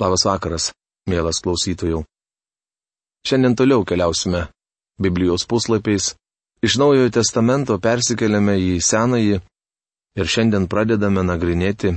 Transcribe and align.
Labas 0.00 0.22
vakaras, 0.24 0.70
mielas 1.04 1.42
klausytojų. 1.44 1.98
Šiandien 3.28 3.52
toliau 3.52 3.82
keliausime 3.84 4.46
Biblijos 4.96 5.44
puslapiais. 5.44 6.14
Iš 6.64 6.78
Naujojo 6.80 7.10
testamento 7.12 7.76
persikeliame 7.76 8.54
į 8.56 8.78
Senąjį 8.80 9.40
ir 10.20 10.30
šiandien 10.34 10.68
pradedame 10.72 11.24
nagrinėti 11.24 11.92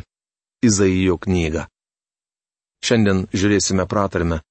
Izaijo 0.67 1.15
knygą. 1.23 1.63
Šiandien 2.83 3.23
žiūrėsime 3.31 3.87
pratarmę. 3.87 4.41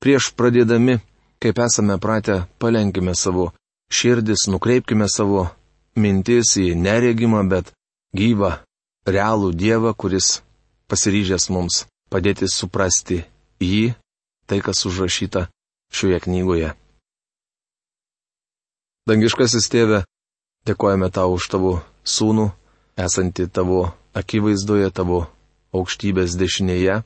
Prieš 0.00 0.30
pradėdami, 0.32 0.96
kaip 1.44 1.60
esame 1.66 1.98
pratę, 2.00 2.38
palenkime 2.56 3.12
savo 3.12 3.50
širdis, 3.92 4.46
nukreipkime 4.48 5.08
savo 5.12 5.50
mintis 6.00 6.56
į 6.56 6.72
neregimą, 6.80 7.44
bet 7.52 7.74
gyvą, 8.16 8.54
realų 9.04 9.52
Dievą, 9.52 9.92
kuris 9.92 10.38
pasiryžęs 10.88 11.50
mums 11.52 11.84
padėti 12.12 12.48
suprasti 12.50 13.22
jį, 13.62 13.94
tai 14.48 14.60
kas 14.64 14.84
užrašyta 14.88 15.46
šioje 15.92 16.20
knygoje. 16.24 16.72
Dangiškasis 19.08 19.68
tėve, 19.72 20.02
dėkojame 20.68 21.08
tau 21.12 21.32
už 21.36 21.48
tavo 21.48 21.72
sūnų, 22.04 22.50
esantį 23.00 23.48
tavo 23.52 23.86
akivaizdoje, 24.16 24.90
tavo 24.92 25.22
aukštybės 25.72 26.36
dešinėje. 26.40 27.00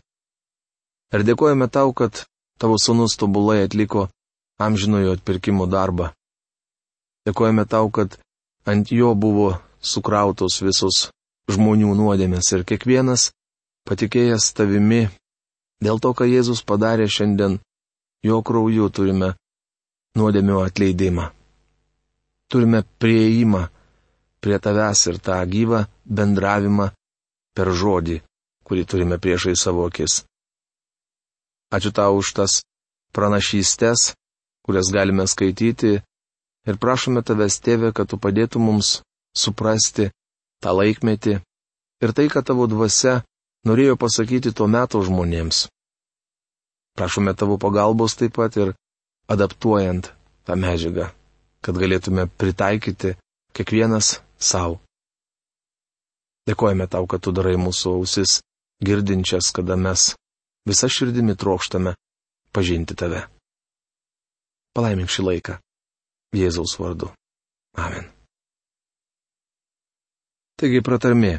Ir 1.13 1.25
dėkojame 1.29 1.69
tau, 1.71 1.93
kad 1.95 2.25
tavo 2.59 2.79
sūnus 2.81 3.19
tobulai 3.21 3.63
atliko 3.67 4.09
amžinojo 4.63 5.15
atpirkimo 5.19 5.67
darbą. 5.71 6.11
Dėkojame 7.27 7.67
tau, 7.71 7.91
kad 7.91 8.19
ant 8.67 8.91
jo 8.91 9.13
buvo 9.15 9.53
sukrautos 9.83 10.59
visos 10.63 11.09
žmonių 11.51 11.95
nuodėmės 11.99 12.51
ir 12.57 12.65
kiekvienas, 12.67 13.31
patikėjęs 13.89 14.53
tavimi, 14.57 15.07
dėl 15.83 16.01
to, 16.03 16.13
ką 16.15 16.27
Jėzus 16.29 16.63
padarė 16.67 17.09
šiandien, 17.11 17.59
jo 18.23 18.41
krauju 18.47 18.89
turime 18.95 19.33
nuodėmio 20.19 20.63
atleidimą. 20.67 21.31
Turime 22.53 22.83
prieimą 23.01 23.67
prie 24.45 24.59
tavęs 24.59 25.07
ir 25.11 25.19
tą 25.27 25.39
gyvą 25.49 25.85
bendravimą 26.05 26.91
per 27.57 27.73
žodį, 27.73 28.21
kurį 28.67 28.85
turime 28.91 29.19
priešai 29.23 29.55
savo 29.57 29.87
akis. 29.89 30.23
Ačiū 31.73 31.93
tau 31.97 32.19
už 32.21 32.35
tas 32.37 32.61
pranašystės, 33.17 34.13
kurias 34.65 34.93
galime 34.93 35.25
skaityti 35.27 35.95
ir 36.69 36.79
prašome 36.83 37.23
tavęs, 37.25 37.59
tėvė, 37.65 37.93
kad 37.97 38.11
tu 38.11 38.19
padėtų 38.21 38.61
mums 38.61 39.01
suprasti 39.37 40.11
tą 40.63 40.75
laikmetį 40.77 41.39
ir 42.05 42.13
tai, 42.13 42.29
kad 42.29 42.47
tavo 42.47 42.69
dvasia 42.69 43.23
norėjo 43.69 43.97
pasakyti 44.01 44.53
tuo 44.57 44.67
metu 44.71 45.03
žmonėms. 45.07 45.67
Prašome 46.99 47.33
tavo 47.39 47.57
pagalbos 47.63 48.17
taip 48.21 48.35
pat 48.37 48.57
ir 48.61 48.73
adaptuojant 49.33 50.11
tą 50.47 50.57
medžiagą, 50.61 51.09
kad 51.65 51.79
galėtume 51.81 52.27
pritaikyti 52.41 53.15
kiekvienas 53.57 54.19
savo. 54.39 54.81
Dėkojame 56.51 56.89
tau, 56.91 57.07
kad 57.07 57.23
tu 57.23 57.31
darai 57.33 57.55
mūsų 57.61 57.93
ausis 58.01 58.41
girdinčias, 58.83 59.53
kada 59.55 59.77
mes 59.79 60.09
visą 60.69 60.89
širdimi 60.91 61.37
trokštame 61.39 61.95
pažinti 62.53 62.97
tave. 62.99 63.23
Palaimink 64.75 65.13
šį 65.13 65.25
laiką. 65.29 65.59
Jėzaus 66.33 66.75
vardu. 66.81 67.11
Amen. 67.79 68.07
Taigi 70.61 70.81
pratarmė. 70.85 71.37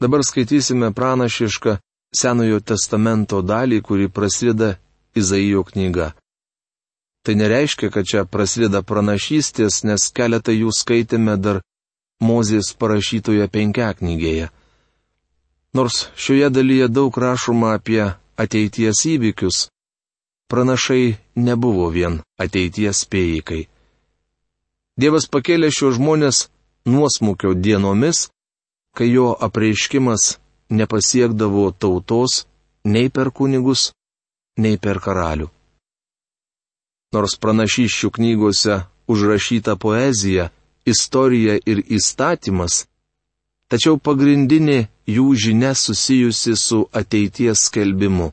Dabar 0.00 0.20
skaitysime 0.24 0.92
pranašišką 0.92 1.78
Senojo 2.14 2.60
testamento 2.60 3.42
dalį, 3.42 3.80
kuri 3.82 4.08
prasideda 4.08 4.76
Izaijo 5.18 5.64
knyga. 5.66 6.12
Tai 7.24 7.34
nereiškia, 7.34 7.90
kad 7.90 8.06
čia 8.06 8.24
prasideda 8.24 8.82
pranašystės, 8.82 9.82
nes 9.88 10.10
keletą 10.14 10.52
jų 10.54 10.70
skaitėme 10.74 11.36
dar 11.40 11.62
Mozės 12.22 12.70
parašytoje 12.78 13.48
penkiaknygėje. 13.50 14.50
Nors 15.74 16.06
šioje 16.16 16.50
dalyje 16.54 16.86
daug 16.88 17.16
rašoma 17.18 17.74
apie 17.74 18.04
ateities 18.38 19.00
įvykius, 19.10 19.68
pranašai 20.50 21.16
nebuvo 21.34 21.88
vien 21.90 22.20
ateities 22.38 23.02
spėjikai. 23.06 23.64
Dievas 24.94 25.26
pakėlė 25.26 25.72
šios 25.74 25.98
žmonės 25.98 26.44
nuosmukio 26.86 27.54
dienomis, 27.58 28.28
kai 28.94 29.10
jo 29.10 29.34
apreiškimas 29.46 30.38
nepasiekdavo 30.70 31.70
tautos 31.78 32.44
nei 32.84 33.08
per 33.10 33.30
kunigus, 33.30 33.92
nei 34.62 34.78
per 34.78 35.00
karalių. 35.04 35.48
Nors 37.14 37.36
pranašyščių 37.42 38.10
knygose 38.16 38.80
užrašyta 39.10 39.76
poezija, 39.76 40.50
istorija 40.86 41.58
ir 41.66 41.82
įstatymas, 41.96 42.84
tačiau 43.70 43.98
pagrindinė 43.98 44.88
jų 45.06 45.26
žinia 45.44 45.74
susijusi 45.74 46.56
su 46.56 46.84
ateities 46.92 47.66
skelbimu. 47.68 48.32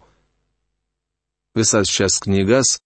Visas 1.56 1.92
šias 1.92 2.20
knygas, 2.24 2.80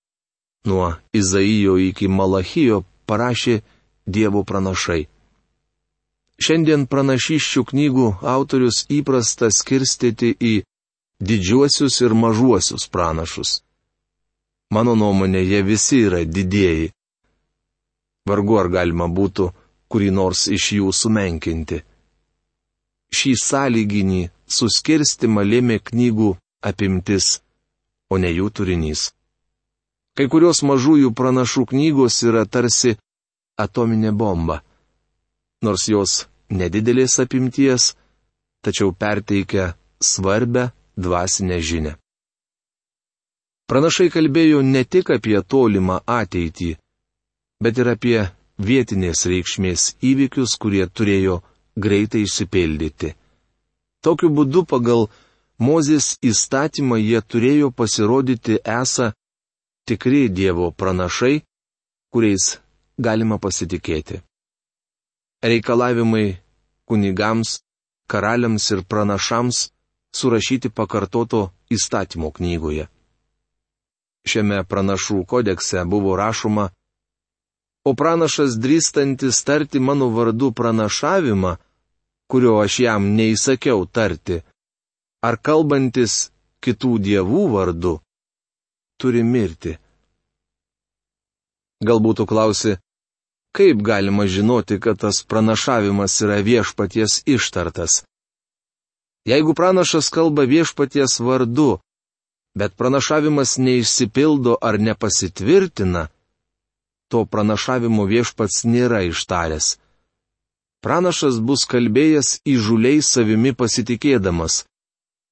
nuo 0.65 0.95
Izaijo 1.13 1.77
iki 1.77 2.07
Malachijo, 2.07 2.83
parašė 3.05 3.61
Dievo 4.05 4.43
pranašai. 4.43 5.05
Šiandien 6.35 6.83
pranašyščių 6.91 7.61
knygų 7.71 8.07
autorius 8.27 8.83
įprasta 8.91 9.47
skirstyti 9.55 10.33
į 10.35 10.53
didžiuosius 11.23 12.01
ir 12.03 12.13
mažuosius 12.13 12.89
pranašus. 12.91 13.61
Mano 14.75 14.95
nuomonė, 14.99 15.39
jie 15.47 15.61
visi 15.63 16.01
yra 16.09 16.25
didieji. 16.25 16.91
Vargu 18.27 18.59
ar 18.59 18.67
galima 18.73 19.07
būtų 19.07 19.51
kurį 19.87 20.11
nors 20.11 20.47
iš 20.51 20.71
jų 20.79 20.91
sumenkinti. 20.91 21.79
Šį 23.15 23.33
sąlyginį 23.39 24.21
suskirstimą 24.57 25.45
lėmė 25.45 25.79
knygų 25.87 26.33
apimtis, 26.67 27.39
o 28.11 28.19
ne 28.19 28.33
jų 28.33 28.49
turinys. 28.51 29.13
Kai 30.17 30.27
kurios 30.27 30.63
mažųjų 30.67 31.13
pranašų 31.15 31.65
knygos 31.71 32.23
yra 32.27 32.43
tarsi 32.45 32.97
atominė 33.55 34.11
bomba 34.11 34.63
nors 35.65 35.87
jos 35.89 36.13
nedidelės 36.59 37.19
apimties, 37.23 37.93
tačiau 38.65 38.91
perteikia 38.93 39.73
svarbę 40.01 40.69
dvasinę 40.97 41.59
žinę. 41.69 41.93
Pranašai 43.69 44.09
kalbėjo 44.13 44.61
ne 44.61 44.83
tik 44.85 45.09
apie 45.15 45.39
tolimą 45.53 45.97
ateitį, 46.19 46.71
bet 47.63 47.79
ir 47.81 47.89
apie 47.95 48.17
vietinės 48.61 49.25
reikšmės 49.31 49.85
įvykius, 50.09 50.53
kurie 50.61 50.85
turėjo 50.87 51.39
greitai 51.85 52.21
išsipildyti. 52.27 53.15
Tokiu 54.05 54.29
būdu 54.29 54.65
pagal 54.69 55.07
Mozės 55.65 56.17
įstatymą 56.19 56.97
jie 56.99 57.21
turėjo 57.31 57.69
pasirodyti 57.71 58.57
esą 58.67 59.13
tikri 59.87 60.25
Dievo 60.27 60.67
pranašai, 60.75 61.37
kuriais 62.11 62.57
galima 62.99 63.37
pasitikėti 63.39 64.19
reikalavimai 65.49 66.37
kunigams, 66.87 67.59
karaliams 68.07 68.65
ir 68.71 68.81
pranašams 68.89 69.57
surašyti 70.15 70.69
pakartoto 70.69 71.49
įstatymo 71.75 72.31
knygoje. 72.37 72.87
Šiame 74.25 74.63
pranašų 74.65 75.25
kodekse 75.29 75.83
buvo 75.85 76.15
rašoma, 76.17 76.69
o 77.85 77.93
pranašas 77.93 78.57
drįstantis 78.57 79.43
tarti 79.45 79.79
mano 79.79 80.09
vardu 80.09 80.51
pranašavimą, 80.51 81.55
kurio 82.29 82.57
aš 82.63 82.79
jam 82.85 83.11
neįsakiau 83.17 83.85
tarti, 83.85 84.41
ar 85.21 85.37
kalbantis 85.37 86.31
kitų 86.65 86.97
dievų 87.07 87.43
vardu, 87.53 87.99
turi 88.97 89.21
mirti. 89.23 89.75
Galbūt 91.85 92.23
klausi, 92.25 92.79
kaip 93.55 93.81
galima 93.81 94.27
žinoti, 94.27 94.79
kad 94.83 94.99
tas 94.99 95.23
pranašavimas 95.23 96.19
yra 96.25 96.41
viešpaties 96.43 97.21
ištartas? 97.25 98.03
Jeigu 99.25 99.55
pranašas 99.57 100.09
kalba 100.13 100.43
viešpaties 100.43 101.19
vardu, 101.19 101.79
bet 102.59 102.75
pranašavimas 102.75 103.57
neišsipildo 103.57 104.57
ar 104.61 104.79
nepasitvirtina, 104.79 106.07
to 107.09 107.25
pranašavimo 107.25 108.05
viešpats 108.11 108.63
nėra 108.69 109.01
ištaręs. 109.09 109.75
Pranašas 110.85 111.39
bus 111.41 111.65
kalbėjęs 111.65 112.39
įžuliai 112.45 113.01
savimi 113.01 113.55
pasitikėdamas, 113.57 114.63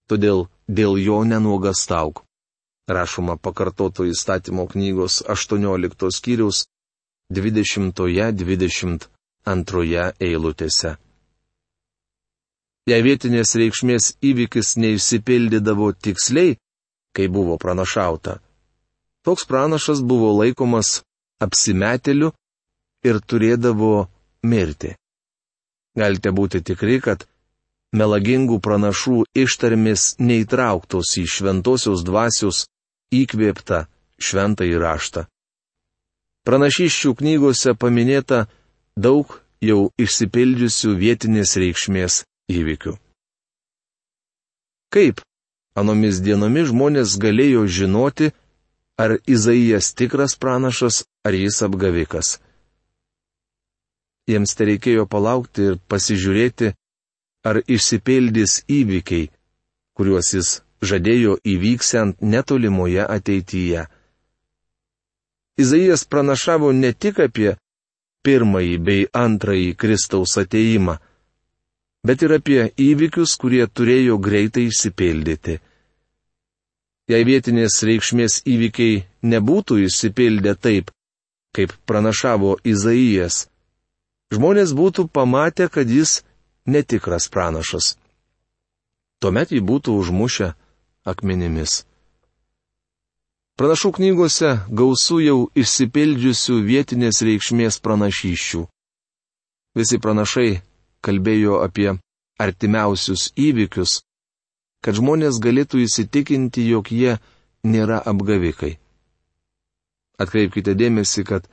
todėl 0.09 0.47
dėl 0.67 0.97
jo 0.97 1.21
nenuogastauk. 1.27 2.23
Rašoma 2.89 3.37
pakartoto 3.37 4.07
įstatymo 4.09 4.65
knygos 4.71 5.21
18 5.35 6.09
skyriaus 6.17 6.65
20-22 7.35 9.07
eilutėse. 10.27 10.91
Jei 12.89 13.01
vietinės 13.05 13.55
reikšmės 13.55 14.03
įvykis 14.29 14.75
neišsipildydavo 14.83 15.93
tiksliai, 16.03 16.57
kai 17.15 17.27
buvo 17.31 17.55
pranašauta, 17.61 18.33
toks 19.23 19.45
pranašas 19.47 19.99
buvo 20.03 20.33
laikomas 20.41 21.01
apsimetėliu 21.43 22.33
ir 23.07 23.19
turėdavo 23.23 24.09
mirti. 24.43 24.95
Galite 25.95 26.33
būti 26.35 26.59
tikri, 26.65 26.99
kad 26.99 27.23
melagingų 27.93 28.57
pranašų 28.65 29.23
ištarmės 29.37 30.15
neįtrauktos 30.19 31.13
į 31.21 31.25
šventosios 31.29 32.03
dvasios 32.07 32.65
įkvėptą 33.13 33.85
šventą 34.17 34.65
įraštą. 34.67 35.27
Pranašyščių 36.43 37.13
knygose 37.19 37.71
paminėta 37.79 38.45
daug 38.99 39.37
jau 39.63 39.89
išsipildžiusių 40.05 40.91
vietinės 40.99 41.55
reikšmės 41.61 42.23
įvykių. 42.51 42.97
Kaip 44.93 45.23
anomis 45.79 46.19
dienomis 46.25 46.67
žmonės 46.71 47.15
galėjo 47.23 47.63
žinoti, 47.77 48.33
ar 48.99 49.15
Izaijas 49.25 49.93
tikras 49.97 50.35
pranašas, 50.35 51.03
ar 51.25 51.33
jis 51.33 51.61
apgavikas? 51.65 52.37
Jiems 54.29 54.53
tai 54.55 54.67
reikėjo 54.73 55.07
palaukti 55.09 55.65
ir 55.71 55.79
pasižiūrėti, 55.91 56.75
ar 57.47 57.59
išsipildys 57.63 58.59
įvykiai, 58.71 59.31
kuriuos 59.97 60.29
jis 60.35 60.51
žadėjo 60.83 61.39
įvyksiant 61.55 62.21
netolimoje 62.21 63.03
ateityje. 63.03 63.87
Izaijas 65.57 66.05
pranašavo 66.09 66.71
ne 66.73 66.93
tik 66.93 67.19
apie 67.19 67.51
pirmąjį 68.25 68.77
bei 68.87 69.03
antrąjį 69.13 69.75
Kristaus 69.81 70.37
ateimą, 70.41 70.95
bet 72.07 72.23
ir 72.25 72.33
apie 72.39 72.59
įvykius, 72.87 73.35
kurie 73.41 73.65
turėjo 73.67 74.17
greitai 74.17 74.65
išsipildyti. 74.71 75.59
Jei 77.11 77.23
vietinės 77.27 77.81
reikšmės 77.83 78.41
įvykiai 78.47 79.03
nebūtų 79.33 79.81
išsipildę 79.85 80.55
taip, 80.55 80.91
kaip 81.53 81.75
pranašavo 81.85 82.55
Izaijas, 82.63 83.43
žmonės 84.33 84.71
būtų 84.73 85.09
pamatę, 85.11 85.67
kad 85.69 85.89
jis 85.91 86.21
netikras 86.65 87.27
pranašas. 87.29 87.97
Tuomet 89.19 89.51
jį 89.51 89.61
būtų 89.67 89.99
užmušę 89.99 90.53
akmenimis. 91.05 91.83
Pranašų 93.53 93.89
knygose 93.99 94.51
gausų 94.73 95.15
jau 95.21 95.35
išsipildžiusių 95.61 96.55
vietinės 96.65 97.19
reikšmės 97.27 97.75
pranašyščių. 97.85 98.61
Visi 99.77 99.99
pranašai 100.01 100.47
kalbėjo 101.05 101.59
apie 101.61 101.91
artimiausius 102.41 103.27
įvykius, 103.37 103.99
kad 104.81 104.97
žmonės 104.97 105.37
galėtų 105.45 105.83
įsitikinti, 105.85 106.65
jog 106.73 106.89
jie 106.89 107.19
nėra 107.61 108.01
apgavikai. 108.09 108.73
Atkreipkite 110.17 110.73
dėmesį, 110.73 111.21
kad 111.29 111.45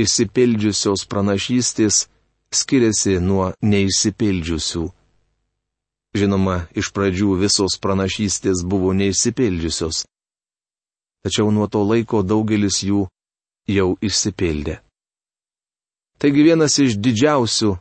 išsipildžiusios 0.00 1.04
pranašystės 1.12 2.06
skiriasi 2.48 3.18
nuo 3.20 3.52
neišsipildžiusių. 3.60 4.88
Žinoma, 6.16 6.62
iš 6.72 6.88
pradžių 6.96 7.34
visos 7.44 7.76
pranašystės 7.84 8.64
buvo 8.64 8.96
neišsipildžiusios. 8.96 10.06
Tačiau 11.28 11.52
nuo 11.52 11.68
to 11.68 11.82
laiko 11.84 12.22
daugelis 12.24 12.80
jų 12.88 13.04
jau 13.68 13.88
išsipildė. 14.00 14.78
Taigi 16.16 16.46
vienas 16.46 16.78
iš 16.80 16.96
didžiausių 16.96 17.74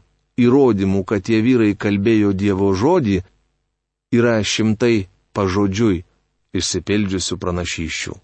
įrodymų, 0.43 1.05
kad 1.07 1.23
tie 1.23 1.39
vyrai 1.41 1.71
kalbėjo 1.79 2.35
Dievo 2.35 2.73
žodį, 2.75 3.23
yra 4.11 4.37
šimtai 4.43 5.07
pažodžiui 5.31 6.03
išsipildžiusių 6.59 7.39
pranašyščių 7.39 8.19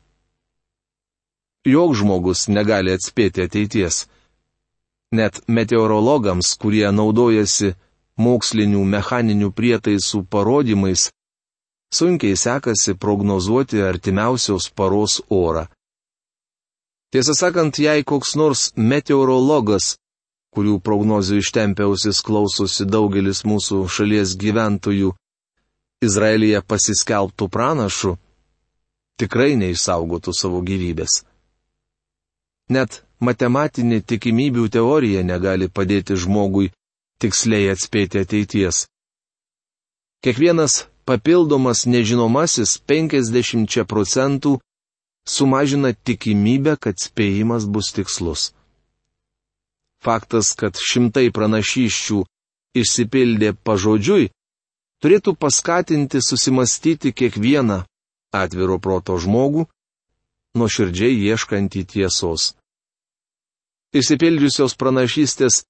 jog 1.65 1.95
žmogus 1.95 2.47
negali 2.51 2.91
atspėti 2.93 3.43
ateities. 3.47 4.05
Net 5.13 5.43
meteorologams, 5.47 6.55
kurie 6.59 6.89
naudojasi 6.91 7.73
mokslinių 8.19 8.83
mechaninių 8.83 9.51
prietaisų 9.53 10.23
parodymais, 10.29 11.11
sunkiai 11.97 12.37
sekasi 12.45 12.93
prognozuoti 13.03 13.81
artimiausios 13.81 14.69
paros 14.77 15.21
orą. 15.29 15.65
Tiesą 17.13 17.33
sakant, 17.37 17.77
jei 17.77 18.01
koks 18.09 18.31
nors 18.41 18.61
meteorologas, 18.91 19.91
kurių 20.53 20.79
prognozių 20.87 21.37
ištempiausis 21.43 22.21
klausosi 22.25 22.85
daugelis 22.89 23.43
mūsų 23.45 23.83
šalies 23.95 24.33
gyventojų, 24.43 25.11
Izraelyje 26.03 26.59
pasiskelbtų 26.67 27.47
pranašu, 27.53 28.15
tikrai 29.21 29.53
neišsaugotų 29.61 30.33
savo 30.35 30.59
gyvybės. 30.67 31.21
Net 32.73 33.03
matematinė 33.23 34.01
tikimybių 34.11 34.65
teorija 34.73 35.21
negali 35.23 35.69
padėti 35.69 36.17
žmogui 36.19 36.71
tiksliai 37.23 37.69
atspėti 37.71 38.19
ateities. 38.25 38.81
Kiekvienas 40.23 40.81
papildomas 41.05 41.85
nežinomasis 41.85 42.77
50 42.87 43.83
procentų 43.87 44.59
sumažina 45.27 45.93
tikimybę, 45.93 46.77
kad 46.79 46.99
spėjimas 46.99 47.65
bus 47.65 47.91
tikslus. 47.95 48.51
Faktas, 50.03 50.51
kad 50.59 50.75
šimtai 50.75 51.29
pranašyščių 51.31 52.23
išsipildė 52.75 53.53
pažodžiui, 53.63 54.31
turėtų 55.03 55.35
paskatinti 55.39 56.19
susimastyti 56.19 57.13
kiekvieną 57.15 57.83
atviro 58.35 58.79
proto 58.83 59.15
žmogų, 59.19 59.67
nuoširdžiai 60.59 61.15
ieškantį 61.29 61.85
tiesos. 61.93 62.53
Išsipildžiusios 63.93 64.75
pranašystės 64.75 65.63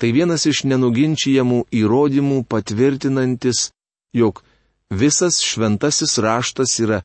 tai 0.00 0.12
vienas 0.16 0.46
iš 0.48 0.62
nenuginčiamų 0.68 1.64
įrodymų 1.80 2.44
patvirtinantis, 2.48 3.70
jog 4.16 4.42
visas 4.90 5.40
šventasis 5.40 6.18
raštas 6.18 6.78
yra 6.82 7.02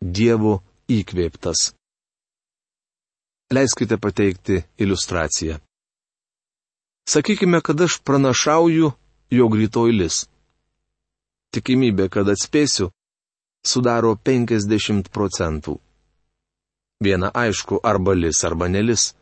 Dievo 0.00 0.60
įkvėptas. 0.90 1.72
Leiskite 3.50 3.96
pateikti 3.98 4.62
iliustraciją. 4.78 5.58
Sakykime, 7.08 7.60
kad 7.64 7.80
aš 7.80 7.98
pranašauju, 8.04 8.92
jog 9.30 9.54
rytoj 9.56 9.94
lis. 9.96 10.26
Tikimybė, 11.56 12.10
kad 12.12 12.28
atspėsiu, 12.28 12.90
sudaro 13.64 14.12
50 14.20 15.08
procentų. 15.08 15.78
Viena 17.00 17.30
aišku, 17.32 17.80
arba 17.82 18.12
lis, 18.12 18.44
arba 18.44 18.68
nelis. 18.68 19.14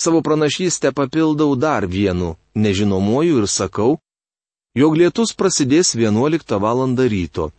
Savo 0.00 0.22
pranašystę 0.22 0.92
papildau 0.92 1.54
dar 1.56 1.86
vienu 1.86 2.34
nežinomuoju 2.54 3.42
ir 3.42 3.48
sakau, 3.48 3.98
jog 4.74 4.96
lietus 4.98 5.34
prasidės 5.38 5.94
11 5.94 6.58
val. 6.60 6.82
ryto. 6.96 7.50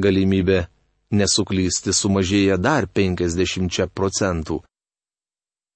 Galimybė 0.00 0.66
nesuklysti 1.10 1.92
sumažėja 1.92 2.56
dar 2.58 2.86
50 2.86 3.90
procentų. 3.94 4.62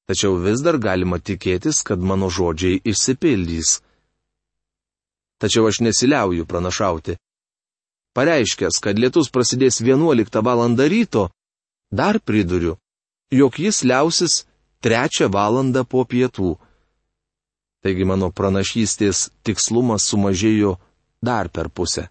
Tačiau 0.09 0.38
vis 0.40 0.62
dar 0.64 0.78
galima 0.78 1.19
tikėtis, 1.19 1.83
kad 1.83 1.99
mano 1.99 2.31
žodžiai 2.31 2.81
išsipildys. 2.85 3.83
Tačiau 5.38 5.69
aš 5.69 5.81
nesiliauju 5.87 6.47
pranašauti. 6.47 7.19
Pareiškęs, 8.17 8.81
kad 8.83 8.99
lietus 8.99 9.31
prasidės 9.31 9.83
11 9.85 10.43
val. 10.43 10.64
ryto, 10.88 11.28
Dar 11.90 12.21
priduriu, 12.21 12.76
jog 13.33 13.59
jis 13.59 13.81
liausis 13.83 14.45
trečią 14.85 15.28
valandą 15.33 15.85
po 15.85 16.05
pietų. 16.05 16.57
Taigi 17.82 18.04
mano 18.04 18.30
pranašystės 18.35 19.28
tikslumas 19.47 20.06
sumažėjo 20.11 20.76
dar 21.23 21.49
per 21.49 21.70
pusę. 21.70 22.08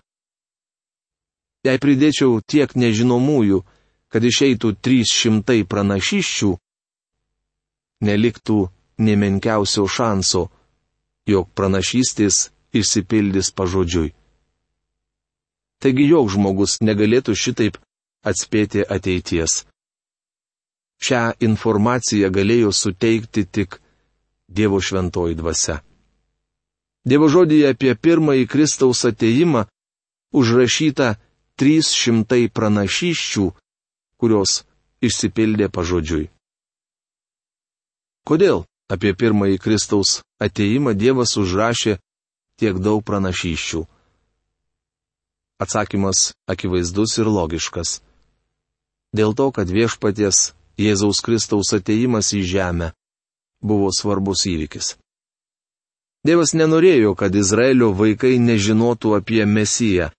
Jei 1.68 1.80
pridėčiau 1.84 2.40
tiek 2.48 2.72
nežinomųjų, 2.80 3.60
kad 4.08 4.24
išeitų 4.24 4.72
300 4.88 5.66
pranašyščių, 5.68 6.52
neliktų 8.08 8.60
nemenkiausio 9.08 9.88
šanso, 9.92 10.48
jog 11.28 11.50
pranašystės 11.58 12.48
išsipildys 12.72 13.52
pažodžiui. 13.58 14.14
Taigi 15.84 16.08
jog 16.10 16.30
žmogus 16.34 16.80
negalėtų 16.82 17.36
šitaip 17.36 17.76
atspėti 18.26 18.86
ateities. 18.88 19.66
Šią 21.04 21.36
informaciją 21.46 22.32
galėjo 22.34 22.72
suteikti 22.74 23.44
tik 23.46 23.78
Dievo 24.48 24.80
šventoji 24.82 25.36
dvasia. 25.36 25.82
Dievo 27.08 27.28
žodėje 27.32 27.72
apie 27.72 27.94
pirmąjį 27.96 28.48
Kristaus 28.52 29.04
ateimą 29.08 29.68
užrašyta 30.36 31.16
300 31.60 32.48
pranašyščių, 32.56 33.46
kurios 34.20 34.64
išsipildė 35.04 35.70
pažodžiui. 35.72 36.28
Kodėl 38.28 38.66
apie 38.92 39.14
pirmąjį 39.16 39.60
Kristaus 39.64 40.20
ateimą 40.44 40.96
Dievas 41.00 41.38
užrašė 41.40 41.98
tiek 42.60 42.76
daug 42.84 43.04
pranašyščių? 43.08 43.86
Atsakymas 45.64 46.34
akivaizdus 46.46 47.18
ir 47.18 47.32
logiškas. 47.32 48.02
Dėl 49.16 49.32
to, 49.34 49.48
kad 49.56 49.72
viešpaties 49.72 50.52
Jėzaus 50.78 51.24
Kristaus 51.26 51.72
ateimas 51.74 52.36
į 52.38 52.44
žemę 52.46 52.92
buvo 53.68 53.92
svarbus 53.94 54.46
įvykis. 54.50 54.96
Dievas 56.28 56.52
nenorėjo, 56.58 57.14
kad 57.16 57.36
Izraelio 57.36 57.92
vaikai 57.96 58.36
nežinotų 58.44 59.14
apie 59.20 59.46
Mesiją. 59.48 60.10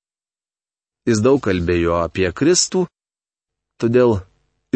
Jis 1.08 1.20
daug 1.24 1.40
kalbėjo 1.44 1.98
apie 2.04 2.30
Kristų, 2.32 2.86
todėl 3.80 4.20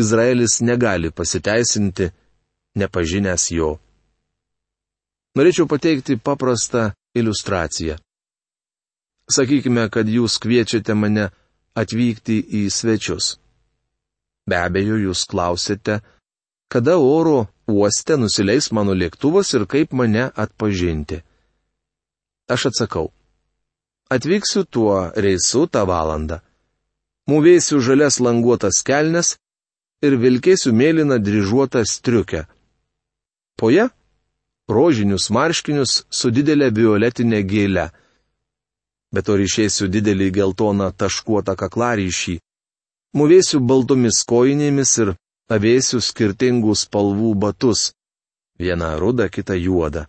Izraelis 0.01 0.61
negali 0.65 1.11
pasiteisinti, 1.13 2.11
nepažinęs 2.81 3.51
jo. 3.53 3.75
Norėčiau 5.37 5.69
pateikti 5.69 6.17
paprastą 6.17 6.91
iliustraciją. 7.17 7.97
Sakykime, 9.33 9.87
kad 9.93 10.09
jūs 10.09 10.37
kviečiate 10.43 10.97
mane 10.97 11.31
atvykti 11.79 12.41
į 12.61 12.67
svečius. 12.73 13.37
Be 14.49 14.59
abejo, 14.59 14.99
jūs 15.01 15.25
klausite, 15.31 16.01
kada 16.73 16.99
oro 16.99 17.47
uoste 17.67 18.17
nusileis 18.17 18.71
mano 18.73 18.95
lėktuvas 18.95 19.53
ir 19.55 19.67
kaip 19.67 19.93
mane 19.93 20.31
atpažinti. 20.35 21.23
Aš 22.49 22.67
atsakau. 22.71 23.13
Atvyksiu 24.11 24.65
tuo 24.65 25.11
reisu 25.17 25.67
tą 25.73 25.87
valandą. 25.89 26.43
Mūvėsiu 27.31 27.81
žalias 27.81 28.19
languotas 28.21 28.83
kelnes 28.85 29.37
ir 30.03 30.19
vilkėsiu 30.19 30.73
mėlyną 30.75 31.17
dryžuotą 31.23 31.85
striukę. 31.87 32.45
Po 33.57 33.71
ją- 33.71 33.89
rožinius 34.77 35.31
marškinius 35.31 36.05
su 36.11 36.31
didelė 36.31 36.69
violetinė 36.75 37.41
gėle. 37.47 37.87
Bet 39.13 39.27
to 39.27 39.37
ryšėsiu 39.37 39.89
didelį 39.89 40.29
geltoną 40.39 40.91
taškuotą 40.93 41.55
kaklaryšį. 41.57 42.41
Mūvėsiu 43.17 43.61
baltomis 43.61 44.25
kojinėmis 44.25 44.93
ir 45.03 45.15
avėsiu 45.51 46.01
skirtingų 46.01 46.75
spalvų 46.77 47.35
batus. 47.35 47.93
Viena 48.59 48.95
ruda, 48.99 49.29
kita 49.29 49.57
juoda. 49.59 50.07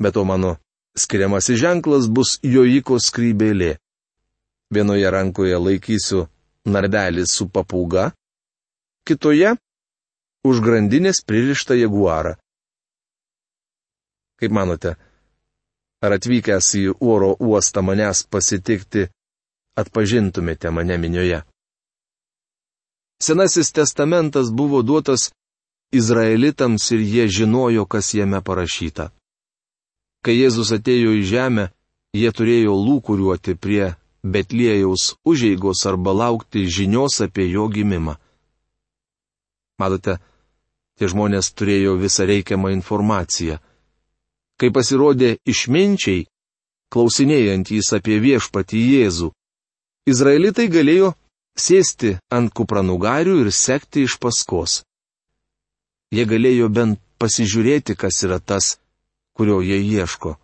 Bet 0.00 0.14
to 0.14 0.24
mano 0.24 0.56
skiriamasis 0.96 1.60
ženklas 1.60 2.08
bus 2.08 2.38
jojiko 2.42 2.98
skrybėlė. 2.98 3.76
Vienoje 4.70 5.10
rankoje 5.10 5.56
laikysiu 5.56 6.26
nardelį 6.64 7.24
su 7.26 7.48
papūga, 7.48 8.12
kitoje- 9.04 9.56
už 10.48 10.60
grandinės 10.60 11.24
pririštą 11.26 11.74
jaguarą. 11.74 12.36
Kaip 14.40 14.52
manote, 14.52 14.96
ar 16.00 16.12
atvykęs 16.16 16.74
į 16.80 16.84
oro 17.00 17.34
uostą 17.36 17.82
manęs 17.82 18.24
pasitikti, 18.24 19.08
atpažintumėte 19.76 20.70
mane 20.72 20.96
minioje? 20.96 21.42
Senasis 23.22 23.72
testamentas 23.72 24.50
buvo 24.52 24.82
duotas 24.82 25.30
Izraelitams 25.92 26.90
ir 26.90 27.00
jie 27.00 27.28
žinojo, 27.28 27.84
kas 27.84 28.14
jame 28.14 28.40
parašyta. 28.40 29.10
Kai 30.24 30.36
Jėzus 30.36 30.72
atėjo 30.76 31.12
į 31.18 31.22
žemę, 31.28 31.66
jie 32.16 32.30
turėjo 32.32 32.76
lūkuriuoti 32.76 33.56
prie 33.56 33.94
Betlėjaus 34.24 35.14
užeigos 35.24 35.84
arba 35.88 36.12
laukti 36.12 36.66
žinios 36.68 37.20
apie 37.24 37.48
jo 37.50 37.68
gimimą. 37.72 38.16
Matote, 39.80 40.18
tie 40.96 41.08
žmonės 41.08 41.52
turėjo 41.56 41.96
visą 42.00 42.26
reikiamą 42.28 42.72
informaciją. 42.76 43.56
Kai 44.60 44.68
pasirodė 44.68 45.38
išminčiai, 45.48 46.26
klausinėjantys 46.92 47.94
apie 47.96 48.18
viešpatį 48.20 48.80
Jėzų, 48.92 49.30
izraelitai 50.12 50.68
galėjo 50.68 51.14
sėsti 51.60 52.16
ant 52.36 52.52
kupranugarių 52.56 53.36
ir 53.44 53.50
sekti 53.54 54.06
iš 54.08 54.16
paskos. 54.22 54.80
Jie 56.10 56.24
galėjo 56.26 56.68
bent 56.74 56.98
pasižiūrėti, 57.22 57.94
kas 57.94 58.22
yra 58.26 58.40
tas, 58.40 58.78
kurio 59.36 59.60
jie 59.62 59.78
ieško. 59.78 60.36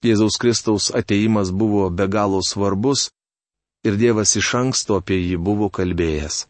Jėzaus 0.00 0.38
Kristaus 0.40 0.88
ateimas 0.96 1.50
buvo 1.52 1.90
be 1.90 2.06
galo 2.08 2.40
svarbus 2.40 3.10
ir 3.84 3.98
Dievas 4.00 4.32
iš 4.40 4.54
anksto 4.62 4.96
apie 5.00 5.18
jį 5.20 5.36
buvo 5.36 5.68
kalbėjęs. 5.68 6.46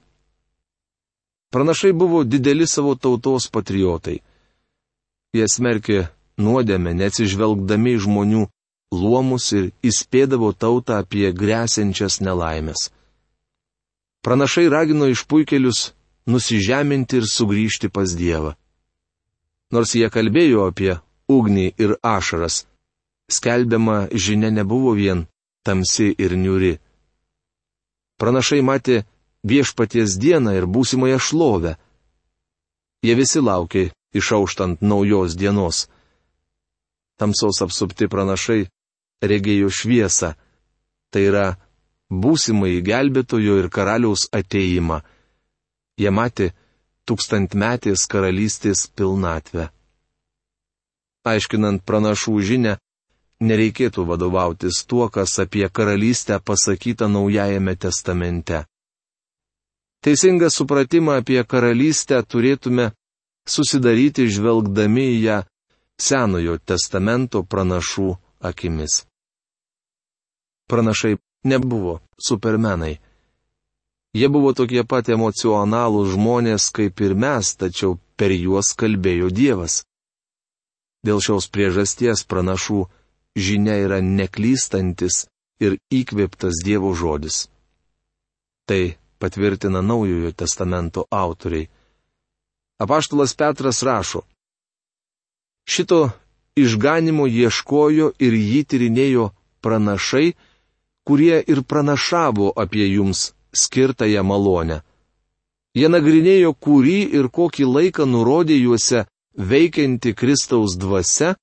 Pranašai 1.50 1.90
buvo 1.92 2.22
dideli 2.22 2.66
savo 2.70 2.94
tautos 2.94 3.48
patriotai. 3.50 4.20
Jie 5.34 5.46
smerkė 5.50 5.98
nuodėmę, 6.38 6.94
neatsižvelgdami 7.00 7.96
žmonių 8.04 8.44
luomus 8.94 9.50
ir 9.58 9.68
įspėdavo 9.90 10.52
tautą 10.54 11.00
apie 11.02 11.30
grėsiančias 11.34 12.20
nelaimės. 12.22 12.90
Pranašai 14.22 14.68
ragino 14.68 15.06
išpuikelius 15.08 15.92
nusižeminti 16.26 17.20
ir 17.20 17.26
sugrįžti 17.26 17.88
pas 17.88 18.12
Dievą. 18.16 18.52
Nors 19.72 19.94
jie 19.94 20.10
kalbėjo 20.12 20.66
apie 20.68 20.98
ugnį 21.30 21.66
ir 21.78 21.94
ašaras, 22.02 22.64
skelbiama 23.30 24.08
žinia 24.12 24.50
nebuvo 24.50 24.92
vien 24.98 25.26
tamsi 25.64 26.10
ir 26.18 26.36
niuri. 26.36 26.74
Pranašai 28.20 28.60
matė 28.66 29.04
viešpaties 29.46 30.18
dieną 30.20 30.52
ir 30.58 30.66
būsimąją 30.66 31.18
šlovę. 31.18 31.76
Jie 33.06 33.14
visi 33.16 33.40
laukė 33.40 33.88
išauštant 34.12 34.82
naujos 34.82 35.36
dienos. 35.40 35.88
Tamsos 37.16 37.62
apsupti 37.64 38.08
pranašai 38.08 38.66
regėjo 39.22 39.70
šviesą, 39.72 40.34
tai 41.12 41.24
yra 41.30 41.46
būsimai 42.10 42.80
gelbėtojo 42.82 43.58
ir 43.62 43.68
karaliaus 43.70 44.26
ateimą. 44.34 45.00
Jie 46.00 46.10
matė 46.10 46.50
tūkstantmetės 47.06 48.06
karalystės 48.10 48.86
pilnatvę. 48.96 49.68
Aiškinant 51.30 51.84
pranašų 51.84 52.34
žinę, 52.48 52.76
nereikėtų 53.40 54.04
vadovautis 54.08 54.82
tuo, 54.88 55.08
kas 55.08 55.38
apie 55.42 55.68
karalystę 55.68 56.40
pasakyta 56.40 57.08
Naujajame 57.08 57.76
testamente. 57.76 58.64
Teisingą 60.00 60.48
supratimą 60.50 61.18
apie 61.20 61.42
karalystę 61.44 62.22
turėtume 62.24 62.90
susidaryti 63.46 64.28
žvelgdami 64.32 65.06
į 65.16 65.18
ją 65.26 65.38
Senojo 66.00 66.54
testamento 66.64 67.42
pranašų 67.44 68.14
akimis. 68.40 69.02
Pranašai 70.70 71.18
nebuvo 71.44 72.00
supermenai. 72.18 72.98
Jie 74.14 74.28
buvo 74.28 74.52
tokie 74.58 74.82
pat 74.82 75.08
emocionalūs 75.08 76.14
žmonės 76.16 76.70
kaip 76.74 77.00
ir 77.00 77.14
mes, 77.14 77.54
tačiau 77.54 77.98
per 78.18 78.34
juos 78.34 78.74
kalbėjo 78.74 79.30
Dievas. 79.30 79.84
Dėl 81.06 81.22
šios 81.22 81.46
priežasties 81.48 82.26
pranašų 82.28 82.82
žinia 83.38 83.76
yra 83.86 84.00
neklystantis 84.02 85.28
ir 85.62 85.78
įkvėptas 85.94 86.60
Dievo 86.66 86.90
žodis. 86.94 87.46
Tai 88.66 88.96
patvirtina 89.22 89.80
Naujojo 89.82 90.32
testamento 90.32 91.06
autoriai. 91.10 91.70
Apaštalas 92.80 93.34
Petras 93.36 93.82
rašo. 93.86 94.24
Šito 95.68 96.10
išganimo 96.56 97.28
ieškojo 97.28 98.12
ir 98.18 98.34
jį 98.34 98.62
tyrinėjo 98.66 99.26
pranašai, 99.62 100.32
kurie 101.10 101.42
ir 101.52 101.64
pranašavo 101.66 102.52
apie 102.62 102.86
jums 102.86 103.32
skirtąją 103.62 104.22
malonę. 104.22 104.76
Jie 105.74 105.88
nagrinėjo, 105.90 106.52
kurį 106.54 106.98
ir 107.18 107.26
kokį 107.34 107.66
laiką 107.66 108.06
nurodė 108.06 108.54
juose 108.60 109.00
veikianti 109.34 110.14
Kristaus 110.14 110.76
dvasia, 110.78 111.34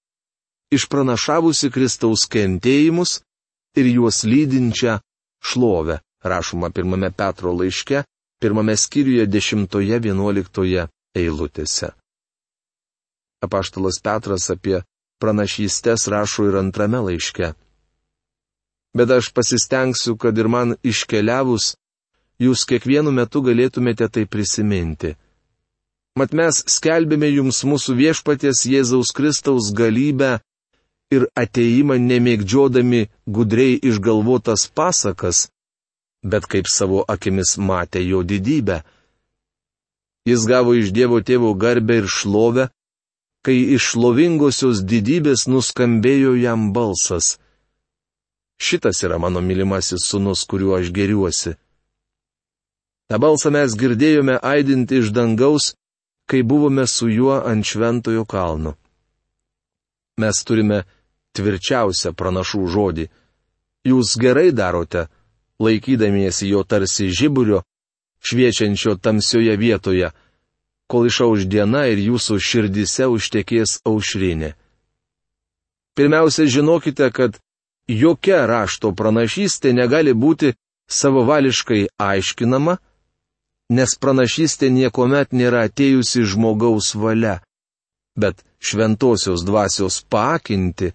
išpranašavusi 0.72 1.68
Kristaus 1.76 2.24
kentėjimus 2.32 3.20
ir 3.76 3.92
juos 3.92 4.24
lydinčią 4.24 5.02
šlovę, 5.44 6.00
rašoma 6.24 6.72
pirmame 6.72 7.12
Petro 7.12 7.52
laiške, 7.52 8.06
pirmame 8.40 8.80
skyriuje 8.80 9.28
10-11 9.28 10.88
eilutėse. 11.16 11.92
Apaštalas 13.44 14.00
Petras 14.00 14.48
apie 14.56 14.80
pranašystės 15.20 16.08
rašo 16.08 16.48
ir 16.48 16.64
antrame 16.64 17.04
laiške. 17.12 17.52
Bet 18.98 19.12
aš 19.14 19.30
pasistengsiu, 19.36 20.16
kad 20.18 20.38
ir 20.42 20.48
man 20.50 20.74
iškeliavus, 20.82 21.76
jūs 22.42 22.66
kiekvienu 22.70 23.14
metu 23.14 23.44
galėtumėte 23.46 24.08
tai 24.10 24.26
prisiminti. 24.26 25.14
Mat 26.18 26.34
mes 26.34 26.64
skelbėme 26.66 27.30
jums 27.30 27.62
mūsų 27.70 27.94
viešpaties 28.00 28.64
Jėzaus 28.66 29.12
Kristaus 29.14 29.70
galybę 29.70 30.40
ir 31.14 31.28
ateimą 31.38 32.00
nemėgdžiodami 32.02 33.04
gudriai 33.30 33.78
išgalvotas 33.90 34.66
pasakas, 34.74 35.46
bet 36.26 36.50
kaip 36.50 36.66
savo 36.72 37.04
akimis 37.08 37.58
matė 37.62 38.02
jo 38.02 38.24
didybę. 38.26 38.82
Jis 40.28 40.48
gavo 40.50 40.74
iš 40.76 40.90
Dievo 40.92 41.22
tėvo 41.22 41.54
garbę 41.56 42.02
ir 42.02 42.10
šlovę, 42.12 42.68
kai 43.46 43.60
iš 43.78 43.94
lovingosios 43.96 44.82
didybės 44.84 45.46
nuskambėjo 45.48 46.34
jam 46.42 46.72
balsas. 46.76 47.38
Šitas 48.58 49.04
yra 49.04 49.18
mano 49.18 49.42
mylimasis 49.42 50.08
sunus, 50.10 50.44
kuriuo 50.50 50.76
aš 50.80 50.92
geriuosi. 50.92 51.54
Ta 53.08 53.20
balsą 53.22 53.52
mes 53.56 53.76
girdėjome 53.80 54.40
aidinti 54.44 54.98
iš 55.00 55.14
dangaus, 55.16 55.74
kai 56.28 56.42
buvome 56.44 56.88
su 56.88 57.08
juo 57.10 57.38
ant 57.52 57.66
šventojo 57.66 58.26
kalno. 58.26 58.76
Mes 60.20 60.44
turime 60.44 60.82
tvirčiausią 61.38 62.12
pranašų 62.18 62.66
žodį. 62.74 63.06
Jūs 63.88 64.18
gerai 64.20 64.50
darote, 64.52 65.06
laikydamiesi 65.64 66.50
jo 66.50 66.64
tarsi 66.64 67.08
žiburio, 67.14 67.62
šviečiančio 68.26 68.98
tamsioje 68.98 69.56
vietoje, 69.58 70.12
kol 70.92 71.08
išauž 71.08 71.46
diena 71.48 71.86
ir 71.92 72.02
jūsų 72.02 72.40
širdise 72.42 73.08
užtekės 73.14 73.80
aušrinė. 73.88 74.56
Pirmiausia, 75.98 76.46
žinokite, 76.46 77.08
kad 77.12 77.40
jokia 77.88 78.46
rašto 78.46 78.92
pranašystė 78.96 79.74
negali 79.74 80.14
būti 80.14 80.54
savavališkai 80.88 81.88
aiškinama, 82.00 82.78
nes 83.70 83.96
pranašystė 84.00 84.70
niekuomet 84.72 85.34
nėra 85.34 85.66
atėjusi 85.68 86.24
žmogaus 86.32 86.96
valia, 86.96 87.42
bet 88.16 88.44
šventosios 88.60 89.44
dvasios 89.48 90.04
pakinti 90.10 90.94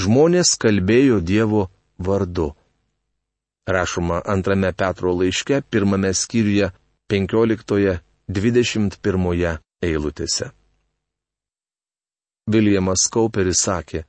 žmonės 0.00 0.56
kalbėjo 0.60 1.20
Dievo 1.20 1.70
vardu. 1.98 2.54
Rašoma 3.68 4.22
antrame 4.24 4.72
Petro 4.72 5.12
laiške, 5.14 5.62
pirmame 5.70 6.14
skyriuje, 6.14 6.72
15-21 7.10 9.58
eilutėse. 9.82 10.50
Viljamas 12.50 13.08
Kauperis 13.12 13.60
sakė, 13.66 14.04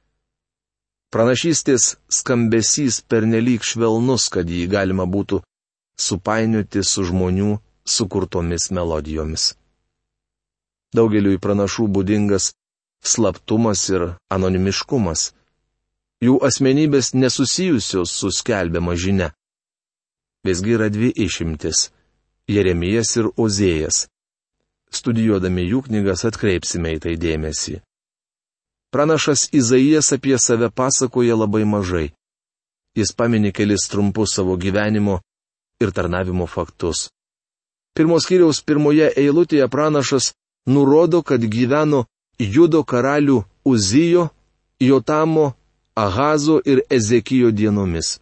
pranašystės 1.11 1.95
skambesys 2.09 3.01
pernelyg 3.11 3.63
švelnus, 3.67 4.29
kad 4.31 4.47
jį 4.49 4.67
galima 4.71 5.05
būtų 5.05 5.41
supainioti 5.99 6.83
su 6.87 7.03
žmonių 7.09 7.57
sukurtomis 7.85 8.69
melodijomis. 8.71 9.51
Daugeliui 10.95 11.39
pranašų 11.39 11.87
būdingas 11.95 12.51
slaptumas 13.03 13.83
ir 13.89 14.07
anonimiškumas. 14.31 15.31
Jų 16.21 16.37
asmenybės 16.45 17.13
nesusijusios 17.17 18.11
su 18.13 18.29
skelbiama 18.31 18.95
žinia. 18.95 19.31
Visgi 20.45 20.75
yra 20.77 20.89
dvi 20.89 21.09
išimtis- 21.25 21.89
Jeremijas 22.55 23.15
ir 23.17 23.31
Ozėjas. 23.37 24.07
Studijuodami 24.91 25.63
jų 25.71 25.81
knygas 25.87 26.25
atkreipsime 26.29 26.97
į 26.97 26.99
tai 27.05 27.15
dėmesį. 27.15 27.79
Pranašas 28.91 29.49
Izaijas 29.51 30.11
apie 30.11 30.37
save 30.37 30.69
pasakoja 30.69 31.35
labai 31.35 31.65
mažai. 31.65 32.11
Jis 32.95 33.13
pamini 33.17 33.51
kelis 33.51 33.87
trumpus 33.87 34.35
savo 34.35 34.57
gyvenimo 34.57 35.19
ir 35.79 35.91
tarnavimo 35.91 36.47
faktus. 36.47 37.09
Pirmos 37.95 38.27
kiriaus 38.27 38.59
pirmoje 38.63 39.07
eilutėje 39.17 39.67
pranašas 39.67 40.33
nurodo, 40.65 41.21
kad 41.23 41.41
gyveno 41.41 42.05
Judo 42.39 42.83
karalių 42.83 43.43
Uzijo, 43.65 44.29
Jotamo, 44.79 45.53
Ahazo 45.95 46.61
ir 46.65 46.81
Ezekijo 46.89 47.51
dienomis. 47.51 48.19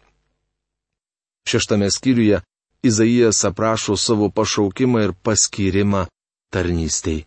Šeštame 1.48 1.90
skyriuje 1.90 2.42
Izaijas 2.82 3.44
aprašo 3.44 3.96
savo 3.96 4.30
pašaukimą 4.30 5.02
ir 5.04 5.12
paskyrimą 5.22 6.06
tarnystei. 6.52 7.24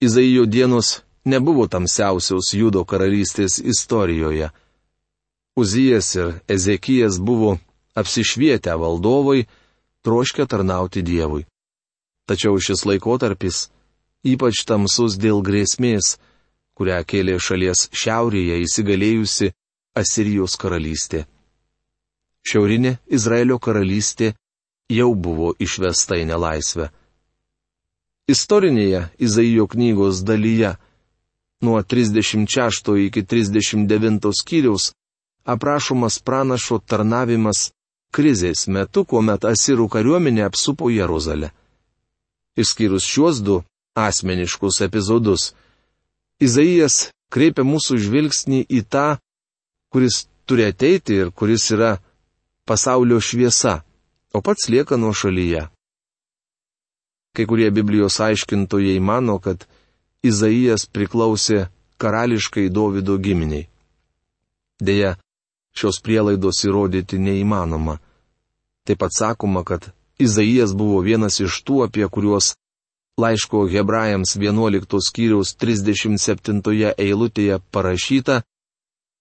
Izaijo 0.00 0.46
dienos 0.46 1.02
nebuvo 1.24 1.66
tamsiausios 1.68 2.52
Judo 2.54 2.84
karalystės 2.84 3.58
istorijoje. 3.58 4.50
Uzijas 5.56 6.14
ir 6.16 6.32
Ezekijas 6.48 7.18
buvo 7.20 7.58
apsišvietę 7.94 8.76
valdovai, 8.78 9.46
troškę 10.04 10.46
tarnauti 10.46 11.02
Dievui. 11.02 11.44
Tačiau 12.26 12.56
šis 12.62 12.86
laikotarpis 12.86 13.68
ypač 14.24 14.64
tamsus 14.68 15.16
dėl 15.16 15.40
grėsmės, 15.42 16.18
kurią 16.76 17.00
kėlė 17.08 17.38
šalies 17.40 17.88
šiaurėje 17.96 18.60
įsigalėjusi 18.64 19.52
Asirijos 19.96 20.56
karalystė. 20.60 21.26
Šiaurinė 22.46 22.98
Izraelio 23.08 23.58
karalystė 23.58 24.34
jau 24.92 25.10
buvo 25.14 25.52
išvesta 25.60 26.16
į 26.20 26.28
nelaisvę. 26.30 26.88
Istorinėje 28.30 29.08
Izaijo 29.18 29.66
knygos 29.68 30.22
dalyje 30.24 30.76
nuo 31.60 31.82
36 31.82 32.96
iki 33.06 33.22
39 33.22 34.32
skyriaus 34.40 34.92
aprašomas 35.44 36.18
pranašo 36.18 36.78
tarnavimas 36.78 37.70
krizės 38.12 38.66
metu, 38.68 39.04
kuomet 39.04 39.44
Asirų 39.44 39.88
kariuomenė 39.88 40.44
apsupo 40.48 40.90
Jeruzalę. 40.90 41.50
Išskyrus 42.58 43.06
šiuos 43.06 43.42
du 43.42 43.62
asmeniškus 43.94 44.80
epizodus, 44.86 45.52
Izaijas 46.40 47.10
kreipia 47.30 47.66
mūsų 47.68 47.98
žvilgsnį 48.00 48.64
į 48.64 48.80
tą, 48.88 49.18
kuris 49.92 50.24
turi 50.48 50.64
ateiti 50.64 51.18
ir 51.20 51.30
kuris 51.30 51.66
yra 51.74 51.98
pasaulio 52.64 53.20
šviesa, 53.20 53.82
o 54.32 54.40
pats 54.40 54.70
lieka 54.72 54.96
nuo 54.96 55.12
šalyje. 55.12 55.66
Kai 57.36 57.44
kurie 57.46 57.68
Biblijos 57.70 58.16
aiškintojai 58.24 58.98
mano, 59.04 59.38
kad 59.38 59.68
Izaijas 60.22 60.84
priklausė 60.86 61.68
karališkai 62.00 62.68
Davido 62.68 63.16
giminiai. 63.16 63.68
Deja, 64.80 65.14
šios 65.76 66.00
prielaidos 66.04 66.60
įrodyti 66.64 67.20
neįmanoma. 67.20 67.98
Taip 68.84 69.00
pat 69.00 69.16
sakoma, 69.16 69.64
kad 69.64 69.90
Izaijas 70.20 70.74
buvo 70.76 71.00
vienas 71.00 71.40
iš 71.40 71.62
tų, 71.64 71.84
apie 71.86 72.04
kuriuos 72.08 72.54
laiško 73.20 73.64
hebrajams 73.72 74.36
11 74.36 75.00
skyriaus 75.08 75.54
37 75.56 76.92
eilutėje 76.96 77.60
parašyta, 77.72 78.42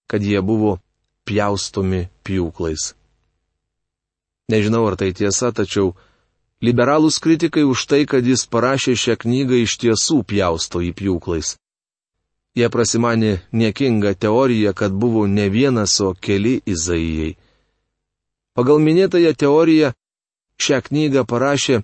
kad 0.07 0.23
jie 0.23 0.41
buvo 0.41 0.79
pjaustomi 1.27 2.07
pjūklais. 2.23 2.93
Nežinau, 4.49 4.87
ar 4.89 4.97
tai 4.97 5.11
tiesa, 5.13 5.51
tačiau 5.53 5.93
liberalūs 6.61 7.19
kritikai 7.23 7.63
už 7.63 7.85
tai, 7.89 8.03
kad 8.05 8.25
jis 8.25 8.45
parašė 8.45 8.95
šią 8.95 9.15
knygą 9.23 9.63
iš 9.63 9.77
tiesų 9.83 10.23
pjausto 10.27 10.83
į 10.83 10.91
pjūklais. 10.97 11.55
Jie 12.57 12.67
prasimanė 12.73 13.39
niekingą 13.53 14.15
teoriją, 14.17 14.73
kad 14.73 14.91
buvo 14.91 15.27
ne 15.27 15.47
vienas, 15.49 15.99
o 16.01 16.13
keli 16.13 16.59
Izaijai. 16.65 17.37
Pagal 18.57 18.81
minėtąją 18.83 19.31
teoriją 19.37 19.91
šią 20.59 20.81
knygą 20.89 21.23
parašė 21.29 21.83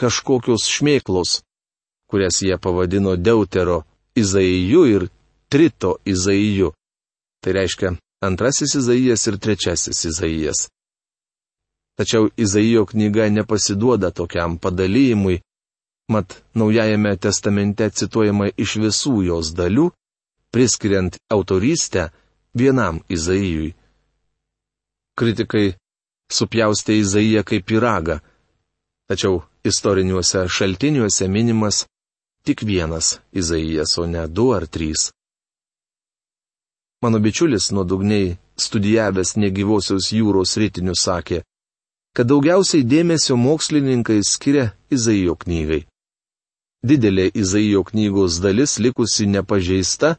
kažkokios 0.00 0.66
šmėklos, 0.66 1.42
kurias 2.10 2.42
jie 2.42 2.56
pavadino 2.58 3.16
Deutero 3.16 3.84
Izaiju 4.16 4.82
ir 4.90 5.08
Trito 5.48 5.96
Izaiju. 6.04 6.72
Tai 7.42 7.52
reiškia 7.52 7.94
antrasis 8.24 8.74
Izaijas 8.80 9.26
ir 9.30 9.38
trečiasis 9.38 10.04
Izaijas. 10.10 10.66
Tačiau 11.96 12.28
Izaijo 12.36 12.84
knyga 12.86 13.28
nepasiduoda 13.32 14.10
tokiam 14.10 14.58
padalyjimui, 14.58 15.40
mat 16.12 16.42
Naujajame 16.54 17.16
testamente 17.16 17.88
cituojama 17.90 18.50
iš 18.56 18.76
visų 18.82 19.14
jos 19.30 19.54
dalių, 19.56 19.88
priskiriant 20.52 21.16
autorystę 21.32 22.10
vienam 22.54 23.00
Izaijui. 23.08 23.74
Kritikai 25.16 25.74
supjaustė 26.32 26.98
Izaiją 27.00 27.42
kaip 27.48 27.66
piragą, 27.72 28.20
tačiau 29.08 29.42
istoriniuose 29.64 30.46
šaltiniuose 30.52 31.28
minimas 31.28 31.86
tik 32.44 32.62
vienas 32.62 33.18
Izaijas, 33.32 33.96
o 33.98 34.06
ne 34.06 34.26
du 34.28 34.52
ar 34.52 34.66
trys. 34.66 35.10
Mano 37.02 37.18
bičiulis 37.24 37.72
nuodugniai 37.72 38.36
studijavęs 38.56 39.36
negyvosios 39.36 40.12
jūros 40.12 40.56
rytinius 40.60 41.04
sakė, 41.06 41.42
kad 42.16 42.30
daugiausiai 42.30 42.84
dėmesio 42.88 43.36
mokslininkai 43.36 44.22
skiria 44.24 44.70
Izaijo 44.88 45.34
knygai. 45.36 45.82
Didelė 46.86 47.26
Izaijo 47.36 47.82
knygos 47.84 48.38
dalis 48.40 48.78
likusi 48.80 49.26
nepažeista 49.28 50.14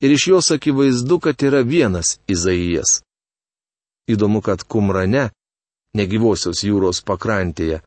ir 0.00 0.14
iš 0.16 0.28
jos 0.32 0.50
akivaizdu, 0.56 1.18
kad 1.20 1.42
yra 1.44 1.60
vienas 1.60 2.18
Izaijas. 2.28 3.02
Įdomu, 4.08 4.40
kad 4.40 4.64
Kumrane, 4.64 5.30
negyvosios 5.96 6.64
jūros 6.64 7.02
pakrantėje, 7.04 7.82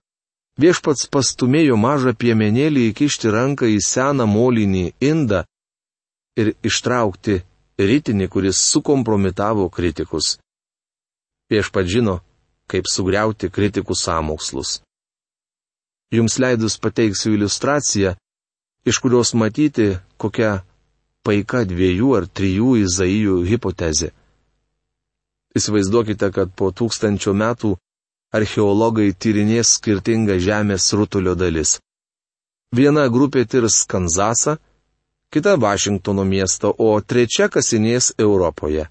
viešpats 0.62 1.10
pastumėjo 1.14 1.78
mažą 1.78 2.14
piemenėlį 2.14 2.88
įkišti 2.92 3.34
ranką 3.34 3.70
į 3.70 3.82
seną 3.86 4.30
molinį 4.30 4.86
indą 5.02 5.44
ir 6.38 6.54
ištraukti 6.66 7.42
rytinį, 7.82 8.30
kuris 8.30 8.62
sukompromitavo 8.62 9.70
kritikus. 9.74 10.38
Viešpats 11.50 11.90
žino, 11.94 12.20
kaip 12.72 12.90
sugriauti 12.92 13.50
kritikų 13.50 13.96
samokslus. 13.96 14.82
Jums 16.12 16.38
leidus 16.40 16.78
pateiksiu 16.80 17.34
iliustraciją, 17.36 18.14
iš 18.88 19.00
kurios 19.04 19.34
matyti, 19.36 19.98
kokia 20.18 20.62
paika 21.28 21.66
dviejų 21.68 22.14
ar 22.20 22.28
trijų 22.28 22.78
Izaijų 22.86 23.42
hipotezė. 23.50 24.14
Įsivaizduokite, 25.58 26.30
kad 26.32 26.54
po 26.56 26.70
tūkstančio 26.72 27.34
metų 27.36 27.74
archeologai 28.38 29.10
tyrinės 29.12 29.74
skirtingą 29.80 30.38
žemės 30.44 30.92
rutulio 30.96 31.36
dalis. 31.36 31.78
Viena 32.76 33.08
grupė 33.12 33.46
tirs 33.48 33.82
Kanzasą, 33.88 34.58
kita 35.32 35.56
Vašingtono 35.60 36.24
miestą, 36.28 36.72
o 36.78 37.00
trečia 37.02 37.48
kasinės 37.52 38.14
Europoje. 38.20 38.88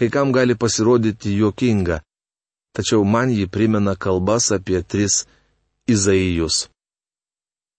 kai 0.00 0.08
kam 0.10 0.32
gali 0.32 0.54
pasirodyti 0.56 1.36
juokinga, 1.36 2.00
tačiau 2.74 3.04
man 3.04 3.28
ji 3.30 3.46
primena 3.46 3.94
kalbas 3.94 4.50
apie 4.56 4.82
tris 4.82 5.26
Izaijus. 5.86 6.68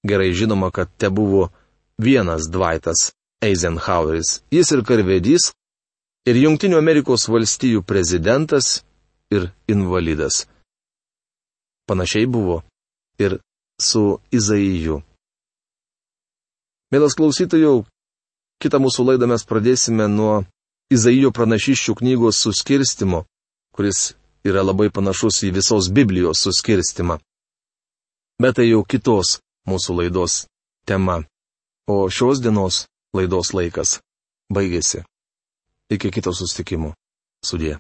Gerai 0.08 0.34
žinoma, 0.34 0.72
kad 0.72 0.90
te 0.98 1.10
buvo 1.10 1.50
vienas 1.98 2.50
Dvaitas 2.54 3.12
Eisenhoweris, 3.42 4.42
jis 4.52 4.72
ir 4.72 4.84
karvedys, 4.86 5.52
ir 6.30 6.38
Junktinių 6.44 6.78
Amerikos 6.78 7.26
valstijų 7.30 7.82
prezidentas, 7.82 8.84
ir 9.32 9.50
invalidas. 9.68 10.46
Panašiai 11.90 12.28
buvo 12.30 12.62
ir 13.18 13.40
su 13.82 14.20
Izaiju. 14.32 15.02
Mielas 16.92 17.16
klausytojų, 17.16 17.86
kitą 18.60 18.80
mūsų 18.84 19.06
laidą 19.08 19.30
mes 19.32 19.46
pradėsime 19.48 20.10
nuo 20.12 20.42
Izaijo 20.92 21.32
pranašiščių 21.32 21.96
knygos 22.02 22.42
suskirstimo, 22.44 23.22
kuris 23.72 24.12
yra 24.44 24.64
labai 24.66 24.90
panašus 24.92 25.40
į 25.48 25.54
visos 25.56 25.88
Biblijos 25.88 26.42
suskirstimą. 26.44 27.16
Bet 28.42 28.58
tai 28.60 28.68
jau 28.68 28.82
kitos 28.84 29.38
mūsų 29.72 30.02
laidos 30.02 30.42
tema. 30.84 31.22
O 31.88 32.10
šios 32.12 32.42
dienos 32.44 32.86
laidos 33.16 33.54
laikas 33.56 34.02
baigėsi. 34.52 35.06
Iki 35.92 36.12
kito 36.12 36.36
sustikimo. 36.36 36.92
Sudė. 37.46 37.80